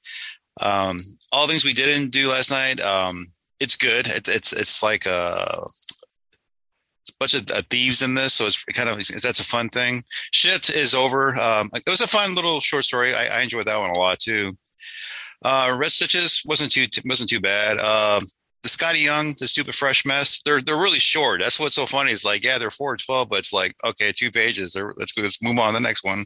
[0.59, 0.99] Um,
[1.31, 2.79] all things we didn't do last night.
[2.79, 3.25] Um,
[3.59, 4.07] it's good.
[4.07, 5.65] It's it's it's like a,
[7.09, 10.03] a bunch of uh, thieves in this, so it's kind of that's a fun thing.
[10.31, 11.39] Shit is over.
[11.39, 13.13] Um, it was a fun little short story.
[13.13, 14.53] I, I enjoyed that one a lot too.
[15.43, 17.77] Uh, Red Stitches wasn't too wasn't too bad.
[17.77, 18.21] Uh,
[18.65, 21.39] the Skottie Young, the stupid fresh mess, they're they're really short.
[21.39, 22.11] That's what's so funny.
[22.11, 24.73] It's like, yeah, they're four twelve, but it's like, okay, two pages.
[24.73, 26.25] They're, let's go, let's move on to the next one.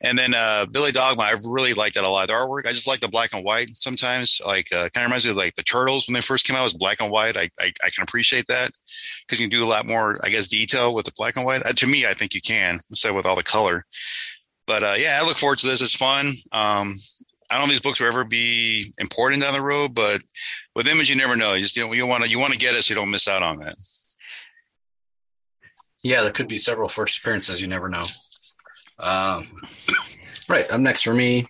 [0.00, 2.28] And then uh, Billy Dogma, I really like that a lot.
[2.28, 4.40] The artwork, I just like the black and white sometimes.
[4.46, 6.64] Like uh, kind of reminds me of like the turtles when they first came out,
[6.64, 7.36] was black and white.
[7.36, 8.72] I I, I can appreciate that
[9.26, 11.66] because you can do a lot more, I guess, detail with the black and white.
[11.66, 13.84] Uh, to me, I think you can instead with all the color.
[14.66, 15.82] But uh, yeah, I look forward to this.
[15.82, 16.32] It's fun.
[16.52, 16.94] Um,
[17.50, 20.22] I don't know if these books will ever be important down the road, but
[20.74, 21.54] with image, you never know.
[21.54, 23.10] You just you, know, you want to you want to get it so you don't
[23.10, 23.76] miss out on that.
[26.02, 27.60] Yeah, there could be several first appearances.
[27.60, 28.04] You never know.
[28.98, 29.60] Um,
[30.48, 30.70] right.
[30.70, 31.46] Up next for me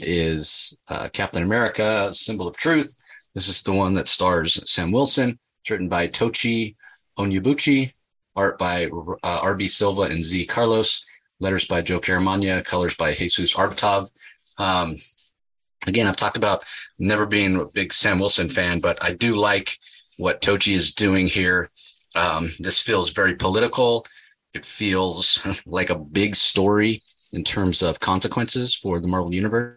[0.00, 2.94] is uh, Captain America: Symbol of Truth.
[3.34, 5.38] This is the one that stars Sam Wilson.
[5.60, 6.76] It's written by Tochi
[7.18, 7.92] Onyebuchi,
[8.36, 9.68] art by uh, R.B.
[9.68, 10.46] Silva and Z.
[10.46, 11.04] Carlos,
[11.40, 14.10] letters by Joe Caramagna, colors by Jesus Aburtov.
[14.58, 14.96] Um,
[15.86, 16.64] again, I've talked about
[16.98, 19.76] never being a big Sam Wilson fan, but I do like
[20.16, 21.70] what Tochi is doing here.
[22.14, 24.06] Um, this feels very political.
[24.54, 29.76] It feels like a big story in terms of consequences for the Marvel Universe.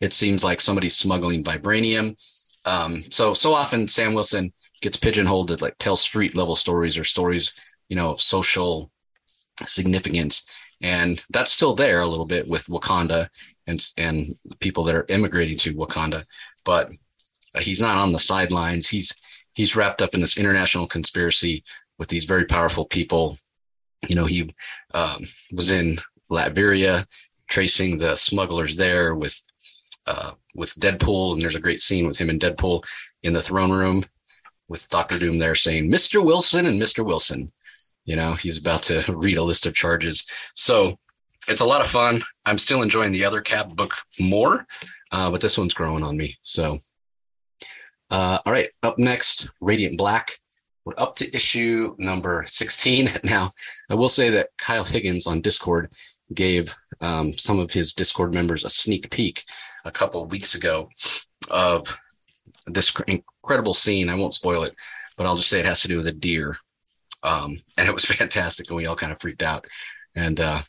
[0.00, 2.16] It seems like somebody's smuggling vibranium.
[2.64, 7.04] Um, so so often Sam Wilson gets pigeonholed to like tell street level stories or
[7.04, 7.54] stories,
[7.88, 8.90] you know, of social
[9.64, 10.44] significance.
[10.82, 13.28] And that's still there a little bit with Wakanda
[13.66, 16.24] and and people that are immigrating to Wakanda,
[16.64, 16.90] but
[17.60, 18.88] he's not on the sidelines.
[18.88, 19.12] He's
[19.54, 21.64] he's wrapped up in this international conspiracy
[21.98, 23.38] with these very powerful people.
[24.08, 24.52] You know, he
[24.94, 25.98] um, was in
[26.30, 27.06] Latveria
[27.48, 29.40] tracing the smugglers there with
[30.06, 32.84] uh, with Deadpool, and there's a great scene with him and Deadpool
[33.22, 34.04] in the throne room
[34.68, 36.24] with Doctor Doom there saying, "Mr.
[36.24, 37.04] Wilson and Mr.
[37.04, 37.52] Wilson."
[38.04, 40.26] You know, he's about to read a list of charges.
[40.54, 40.98] So
[41.48, 42.22] it's a lot of fun.
[42.44, 44.66] I'm still enjoying the other Cap book more,
[45.10, 46.36] uh, but this one's growing on me.
[46.42, 46.78] So,
[48.10, 50.32] uh, all right, up next, Radiant Black.
[50.84, 53.08] We're up to issue number 16.
[53.24, 53.50] Now,
[53.88, 55.92] I will say that Kyle Higgins on Discord
[56.34, 59.44] gave um, some of his Discord members a sneak peek
[59.84, 60.88] a couple weeks ago
[61.50, 61.96] of
[62.66, 64.08] this incredible scene.
[64.08, 64.74] I won't spoil it,
[65.16, 66.56] but I'll just say it has to do with a deer.
[67.22, 69.66] Um, and it was fantastic, and we all kind of freaked out.
[70.14, 70.62] And uh,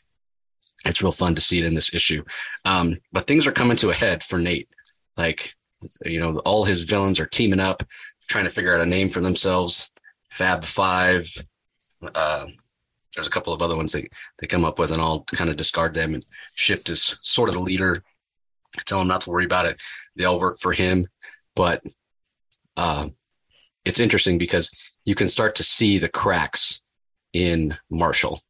[0.84, 2.24] it's real fun to see it in this issue.
[2.64, 4.68] Um, but things are coming to a head for Nate.
[5.16, 5.54] Like,
[6.04, 7.82] you know, all his villains are teaming up,
[8.28, 9.92] trying to figure out a name for themselves.
[10.30, 11.28] Fab Five.
[12.14, 12.46] Uh,
[13.14, 15.56] there's a couple of other ones they, they come up with, and I'll kind of
[15.56, 18.02] discard them and shift as sort of the leader.
[18.84, 19.80] Tell him not to worry about it.
[20.16, 21.06] They all work for him.
[21.54, 21.84] But
[22.76, 23.10] uh,
[23.84, 24.70] it's interesting because
[25.04, 26.82] you can start to see the cracks
[27.32, 28.40] in Marshall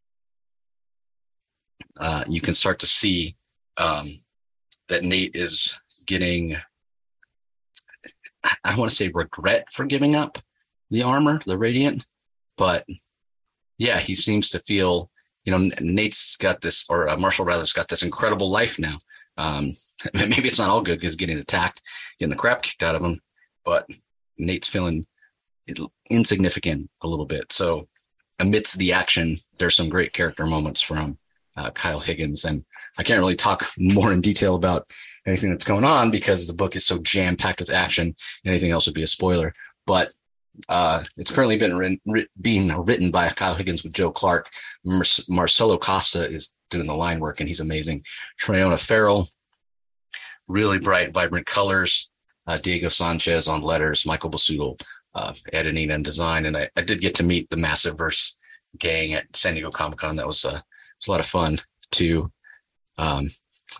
[1.98, 3.36] uh, you can start to see
[3.76, 4.08] um,
[4.88, 6.56] that Nate is getting,
[8.44, 10.38] I don't want to say regret for giving up
[10.90, 12.06] the armor, the Radiant,
[12.56, 12.84] but
[13.78, 15.10] yeah, he seems to feel,
[15.44, 18.98] you know, Nate's got this, or uh, Marshall rather's got this incredible life now.
[19.36, 19.72] Um,
[20.14, 21.82] maybe it's not all good because getting attacked,
[22.18, 23.20] getting the crap kicked out of him,
[23.64, 23.88] but
[24.38, 25.06] Nate's feeling
[26.10, 27.52] insignificant a little bit.
[27.52, 27.88] So
[28.38, 31.18] amidst the action, there's some great character moments from
[31.56, 32.44] uh, Kyle Higgins.
[32.44, 32.64] And
[32.98, 34.90] I can't really talk more in detail about
[35.26, 38.14] anything that's going on because the book is so jam packed with action.
[38.44, 39.52] Anything else would be a spoiler.
[39.86, 40.12] But
[40.68, 42.00] uh, it's currently been written,
[42.40, 44.50] being written by Kyle Higgins with Joe Clark.
[44.84, 48.04] Mar- Marcelo Costa is doing the line work, and he's amazing.
[48.40, 49.28] Triona Farrell,
[50.48, 52.10] really bright, vibrant colors.
[52.46, 54.04] Uh, Diego Sanchez on letters.
[54.04, 54.78] Michael Busuttil
[55.14, 56.46] uh, editing and design.
[56.46, 58.36] And I, I, did get to meet the Massive Verse
[58.78, 60.16] gang at San Diego Comic Con.
[60.16, 60.60] That was uh,
[61.04, 62.32] it's a lot of fun to
[62.96, 63.28] um,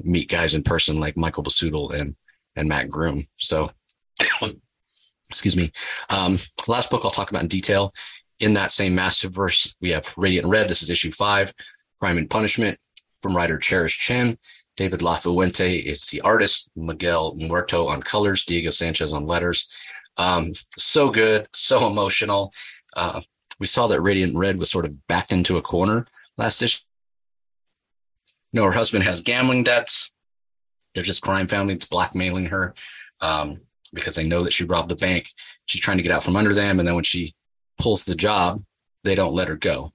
[0.03, 2.17] meet guys in person like Michael Busuttil and
[2.55, 3.27] and Matt Groom.
[3.39, 3.71] So,
[5.31, 5.73] excuse me.
[6.11, 6.37] Um,
[6.69, 7.95] last book I'll talk about in detail.
[8.41, 10.69] In that same massive verse, we have Radiant Red.
[10.69, 11.55] This is issue five,
[11.99, 12.79] Crime and Punishment
[13.23, 14.37] from writer Cherish Chen.
[14.77, 16.69] David Lafuente is the artist.
[16.77, 18.45] Miguel Muerto on colors.
[18.45, 19.67] Diego Sanchez on letters.
[20.19, 22.53] Um, so good, so emotional.
[22.95, 23.23] Uh,
[23.59, 26.07] we saw that Radiant Red was sort of backed into a corner
[26.37, 26.83] last issue
[28.55, 30.13] know her husband has gambling debts.
[30.95, 32.75] There's this crime family that's blackmailing her
[33.21, 33.61] um,
[33.93, 35.29] because they know that she robbed the bank.
[35.67, 36.79] She's trying to get out from under them.
[36.79, 37.35] And then when she
[37.79, 38.63] pulls the job,
[39.03, 39.93] they don't let her go.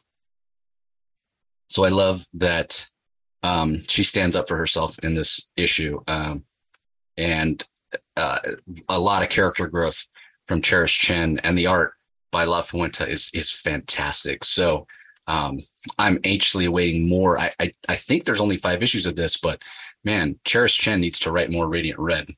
[1.67, 2.87] So I love that
[3.43, 6.01] um, she stands up for herself in this issue.
[6.07, 6.43] Um,
[7.17, 7.63] and
[8.17, 8.39] uh,
[8.87, 10.05] a lot of character growth
[10.47, 11.93] from Cherish Chen, and the art
[12.31, 14.43] by La is is fantastic.
[14.43, 14.87] So
[15.29, 15.59] um,
[15.99, 17.37] I'm anxiously awaiting more.
[17.37, 19.61] I, I, I think there's only five issues of this, but
[20.03, 22.29] man, Cherish Chen needs to write more Radiant Red,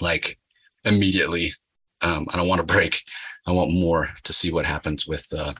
[0.00, 0.38] like
[0.84, 1.52] immediately.
[2.00, 3.02] Um, I don't want to break.
[3.46, 5.54] I want more to see what happens with uh,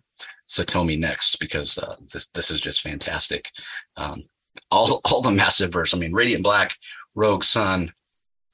[0.49, 3.49] Satomi next because uh, this this is just fantastic.
[3.97, 4.25] Um,
[4.73, 5.95] all all the massive verse.
[5.95, 6.75] I mean, Radiant Black,
[7.15, 7.93] Rogue Sun,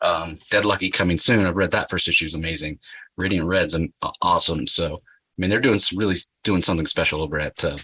[0.02, 1.46] um, Dead Lucky coming soon.
[1.46, 2.80] I've read that first issue is amazing.
[3.16, 3.74] Radiant Red's
[4.20, 4.66] awesome.
[4.66, 5.00] So
[5.38, 7.76] mean, they're doing really doing something special over at uh,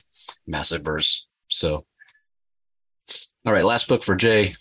[0.46, 1.26] Massive Verse.
[1.48, 1.84] So
[3.44, 4.54] all right, last book for Jay,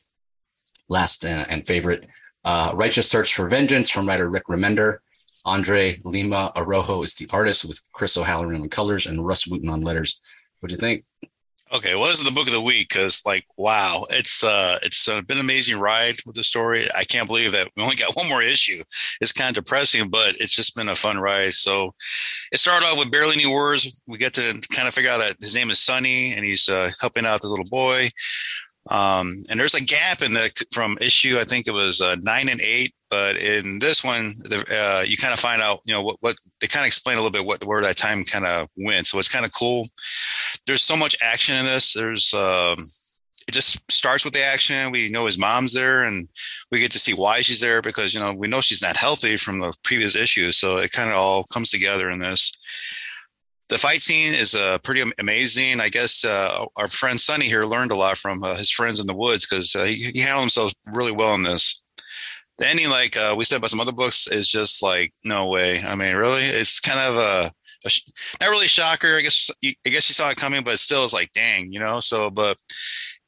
[0.89, 2.07] last and, and favorite,
[2.43, 4.97] uh, Righteous Thirst for Vengeance from writer Rick Remender.
[5.45, 9.81] Andre Lima Araujo is the artist with Chris O'Halloran on colors and Rus Wooton on
[9.81, 10.19] letters.
[10.59, 11.05] What do you think?
[11.73, 15.23] Okay, well, this the book of the week because, like, wow, it's uh, it's uh,
[15.23, 16.87] been an amazing ride with the story.
[16.95, 18.83] I can't believe that we only got one more issue.
[19.21, 21.55] It's kind of depressing, but it's just been a fun ride.
[21.55, 21.95] So,
[22.51, 23.99] it started off with barely any words.
[24.05, 26.91] We get to kind of figure out that his name is Sonny, and he's uh,
[27.01, 28.07] helping out this little boy.
[28.89, 32.49] Um, and there's a gap in the from issue, I think it was uh, nine
[32.49, 36.01] and eight, but in this one, the, uh, you kind of find out, you know,
[36.01, 38.67] what, what they kind of explain a little bit what where that time kind of
[38.77, 39.07] went.
[39.07, 39.87] So it's kind of cool.
[40.67, 41.93] There's so much action in this.
[41.93, 42.77] There's um,
[43.47, 44.91] it just starts with the action.
[44.91, 46.27] We know his mom's there, and
[46.71, 49.37] we get to see why she's there because you know we know she's not healthy
[49.37, 50.57] from the previous issues.
[50.57, 52.51] So it kind of all comes together in this
[53.69, 55.79] the fight scene is uh, pretty amazing.
[55.79, 59.07] I guess uh, our friend Sonny here learned a lot from uh, his friends in
[59.07, 61.81] the woods because uh, he, he, handled himself really well in this.
[62.57, 65.79] The ending, like uh, we said about some other books, is just like no way.
[65.79, 67.51] I mean, really, it's kind of a,
[67.85, 67.91] a
[68.41, 69.15] not really a shocker.
[69.15, 71.99] I guess I guess you saw it coming, but still, it's like dang, you know.
[71.99, 72.57] So, but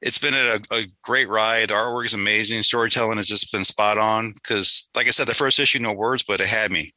[0.01, 1.69] it's been a, a, great ride.
[1.69, 2.61] The artwork is amazing.
[2.61, 6.21] Storytelling has just been spot on because, like I said, the first issue, no words,
[6.21, 6.93] but it had me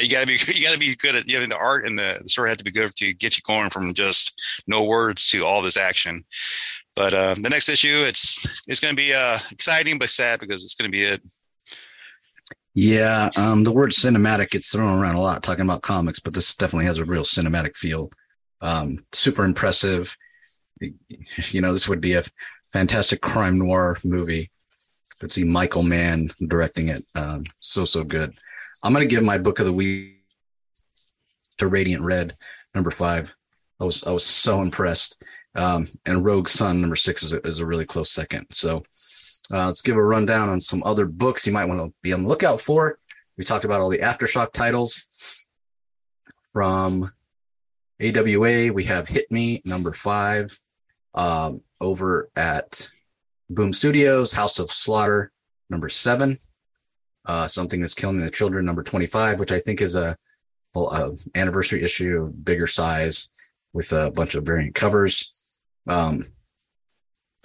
[0.00, 2.28] you gotta be you gotta be good at you know, the art and the, the
[2.28, 5.62] story had to be good to get you going from just no words to all
[5.62, 6.24] this action.
[6.94, 10.74] But uh, the next issue, it's it's gonna be uh, exciting but sad because it's
[10.74, 11.22] gonna be it.
[12.74, 16.54] Yeah, um, the word cinematic gets thrown around a lot talking about comics, but this
[16.54, 18.10] definitely has a real cinematic feel.
[18.60, 20.16] Um, super impressive.
[21.50, 22.22] You know, this would be a
[22.72, 24.52] fantastic crime noir movie.
[25.18, 27.04] Could see Michael Mann directing it.
[27.16, 28.32] Um, so so good.
[28.82, 30.24] I'm going to give my book of the week
[31.58, 32.36] to Radiant Red,
[32.74, 33.34] number five.
[33.80, 35.22] I was I was so impressed.
[35.54, 38.46] Um, and Rogue Sun, number six, is a, is a really close second.
[38.50, 38.82] So
[39.52, 42.22] uh, let's give a rundown on some other books you might want to be on
[42.22, 42.98] the lookout for.
[43.36, 45.44] We talked about all the Aftershock titles
[46.52, 47.10] from
[48.00, 48.72] AWA.
[48.72, 50.56] We have Hit Me, number five,
[51.14, 52.88] um, over at
[53.50, 55.32] Boom Studios, House of Slaughter,
[55.70, 56.36] number seven
[57.28, 60.16] uh, something that's killing the children number 25 which i think is a,
[60.74, 63.30] a anniversary issue bigger size
[63.72, 65.46] with a bunch of variant covers
[65.86, 66.22] um,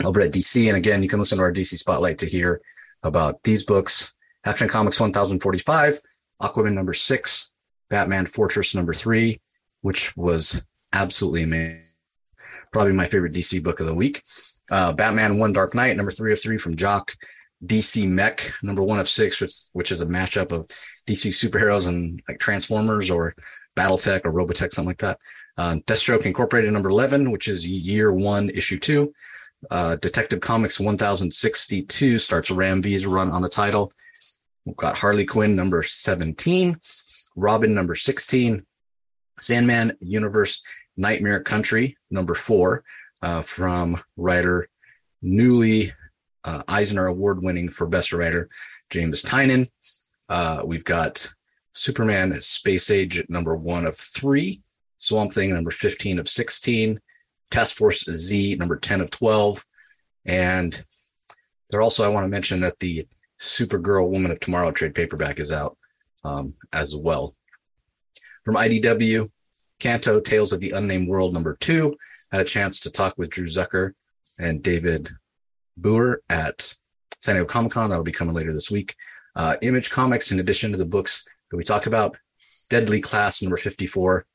[0.04, 2.60] over at dc and again you can listen to our dc spotlight to hear
[3.04, 4.13] about these books.
[4.46, 6.00] Action comics 1045
[6.41, 7.52] aquaman number six
[7.89, 9.38] batman fortress number three
[9.82, 11.82] which was absolutely amazing.
[12.72, 14.22] Probably my favorite dc book of the week.
[14.72, 17.13] Uh, batman one dark knight number three of three from jock
[17.65, 20.67] DC Mech number one of six, which which is a matchup of
[21.08, 23.36] DC superheroes and like Transformers or
[23.76, 25.19] BattleTech or Robotech, something like that.
[25.58, 29.13] Uh, Deathstroke Incorporated number eleven, which is year one, issue two.
[29.71, 33.93] Uh, Detective Comics 1062 starts Ram V's run on the title.
[34.65, 36.76] We've got Harley Quinn number 17,
[37.36, 38.66] Robin number 16,
[39.39, 40.61] Sandman Universe
[40.97, 42.84] Nightmare Country number four
[43.22, 44.68] uh, from writer
[45.22, 45.91] newly
[46.46, 48.50] uh, Eisner Award winning for Best Writer,
[48.89, 49.70] James Tynion.
[50.30, 51.32] Uh, we've got
[51.74, 54.62] Superman Space Age number one of three,
[54.98, 57.00] Swamp Thing number 15 of 16,
[57.52, 59.66] Task Force Z number 10 of 12.
[60.26, 60.84] And
[61.70, 63.08] there also, I want to mention that the
[63.39, 65.78] Supergirl Woman of Tomorrow trade paperback is out
[66.24, 67.34] um, as well.
[68.46, 69.30] From IDW,
[69.80, 71.96] Canto Tales of the Unnamed World number two.
[72.32, 73.91] Had a chance to talk with Drew Zucker
[74.39, 75.10] and David
[75.80, 76.76] Booher at
[77.19, 77.89] San Diego Comic Con.
[77.89, 78.95] That'll be coming later this week.
[79.36, 82.17] Uh, Image Comics, in addition to the books that we talked about,
[82.69, 84.26] Deadly Class number 54,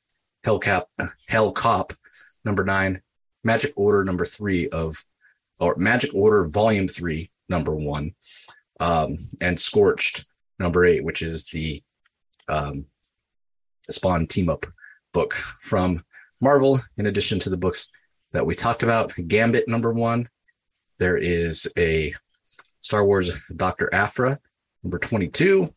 [0.45, 0.85] Hellcap,
[1.29, 1.93] Hell Cop
[2.45, 3.03] number nine,
[3.45, 4.97] Magic Order number three of,
[5.61, 8.15] or Magic Order Volume three, number one,
[8.81, 10.25] um, and Scorched
[10.59, 11.83] number eight, which is the
[12.49, 12.87] um,
[13.91, 14.67] Spawn team up
[15.13, 16.03] book from
[16.41, 17.89] Marvel, in addition to the books
[18.33, 19.13] that we talked about.
[19.27, 20.29] Gambit number one,
[20.99, 22.15] there is a
[22.81, 23.93] Star Wars Dr.
[23.93, 24.39] Aphra,
[24.83, 25.69] number 22,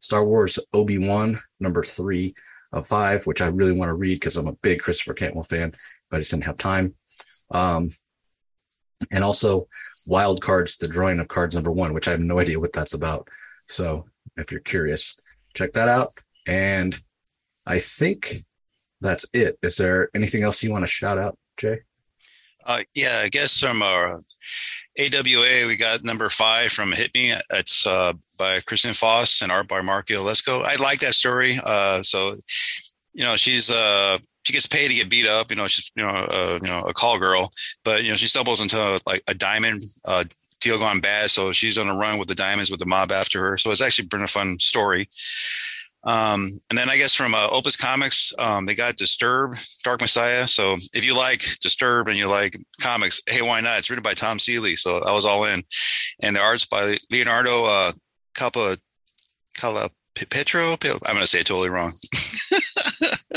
[0.00, 2.34] Star Wars Obi Wan, number three
[2.72, 5.72] of five, which I really want to read because I'm a big Christopher Cantwell fan,
[6.10, 6.94] but I just didn't have time.
[7.50, 7.88] Um,
[9.12, 9.68] and also
[10.04, 12.94] Wild Cards, the drawing of cards number one, which I have no idea what that's
[12.94, 13.28] about.
[13.66, 14.06] So
[14.36, 15.16] if you're curious,
[15.54, 16.12] check that out.
[16.46, 16.98] And
[17.66, 18.34] I think
[19.00, 19.58] that's it.
[19.62, 21.80] Is there anything else you want to shout out, Jay?
[22.66, 24.18] Uh, yeah, I guess from our
[24.98, 27.32] AWA, we got number five from Hit Me.
[27.50, 30.64] It's uh, by Kristen Foss and art by Mark Lesko.
[30.64, 31.58] I like that story.
[31.64, 32.36] Uh, so,
[33.14, 35.50] you know, she's uh, she gets paid to get beat up.
[35.50, 37.52] You know, she's you know uh, you know a call girl,
[37.84, 40.24] but you know she stumbles into like a diamond uh,
[40.60, 41.30] deal gone bad.
[41.30, 43.58] So she's on a run with the diamonds with the mob after her.
[43.58, 45.08] So it's actually been a fun story.
[46.06, 50.46] Um, and then I guess from uh, Opus Comics, um, they got Disturb, Dark Messiah.
[50.46, 53.78] So if you like Disturb and you like comics, hey, why not?
[53.78, 55.62] It's written by Tim Seeley, so I was all in.
[56.20, 57.92] And the art's by Leonardo uh,
[58.34, 58.78] Capa,
[59.56, 60.72] Cala Petro.
[60.72, 61.92] I'm going to say it totally wrong,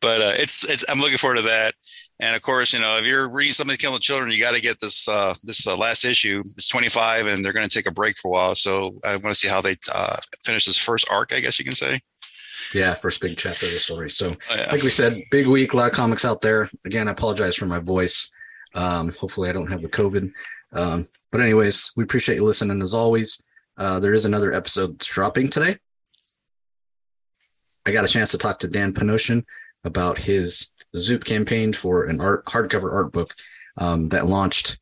[0.00, 0.84] but uh, it's it's.
[0.88, 1.74] I'm looking forward to that.
[2.20, 4.60] And of course, you know, if you're reading something killing the children, you got to
[4.60, 6.42] get this uh, this uh, last issue.
[6.56, 8.54] It's 25, and they're going to take a break for a while.
[8.54, 11.32] So I want to see how they uh, finish this first arc.
[11.32, 12.00] I guess you can say.
[12.74, 14.10] Yeah, first big chapter of the story.
[14.10, 14.70] So, oh, yeah.
[14.70, 16.68] like we said, big week, a lot of comics out there.
[16.84, 18.30] Again, I apologize for my voice.
[18.74, 20.30] Um, hopefully, I don't have the COVID.
[20.72, 23.42] Um, but anyways, we appreciate you listening as always.
[23.76, 25.78] Uh, there is another episode that's dropping today.
[27.86, 29.42] I got a chance to talk to Dan Panosian
[29.84, 33.34] about his Zoop campaign for an art hardcover art book
[33.78, 34.78] um, that launched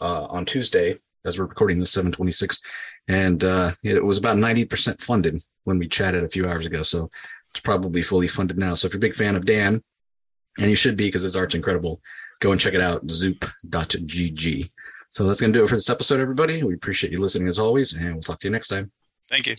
[0.00, 2.60] uh, on Tuesday as we're recording the 726,
[3.08, 6.82] and uh, it was about 90% funded when we chatted a few hours ago.
[6.82, 7.10] So
[7.50, 8.74] it's probably fully funded now.
[8.74, 9.82] So if you're a big fan of Dan,
[10.58, 12.00] and you should be because his art's incredible,
[12.40, 14.70] go and check it out, zoop.gg.
[15.10, 16.62] So that's going to do it for this episode, everybody.
[16.62, 18.90] We appreciate you listening as always, and we'll talk to you next time.
[19.30, 19.54] Thank you.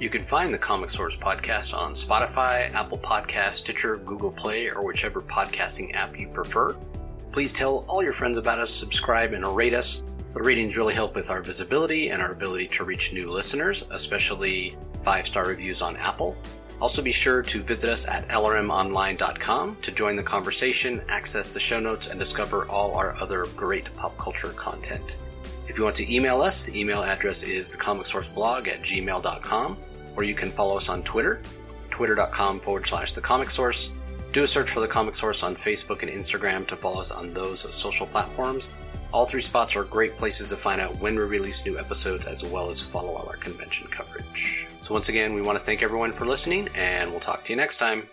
[0.00, 4.84] You can find the Comic Source podcast on Spotify, Apple Podcast, Stitcher, Google Play, or
[4.84, 6.76] whichever podcasting app you prefer.
[7.30, 10.02] Please tell all your friends about us, subscribe, and rate us.
[10.32, 14.74] The ratings really help with our visibility and our ability to reach new listeners, especially
[15.02, 16.36] five star reviews on Apple.
[16.80, 21.78] Also, be sure to visit us at lrmonline.com to join the conversation, access the show
[21.78, 25.20] notes, and discover all our other great pop culture content.
[25.74, 29.76] If you want to email us, the email address is thecomicsourceblog at gmail.com,
[30.14, 31.42] or you can follow us on Twitter,
[31.90, 33.90] twitter.com forward slash the comic source.
[34.32, 37.32] Do a search for the comic source on Facebook and Instagram to follow us on
[37.32, 38.70] those social platforms.
[39.12, 42.44] All three spots are great places to find out when we release new episodes as
[42.44, 44.68] well as follow all our convention coverage.
[44.80, 47.56] So, once again, we want to thank everyone for listening, and we'll talk to you
[47.56, 48.08] next time.